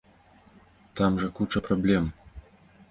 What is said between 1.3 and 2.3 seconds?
куча праблем.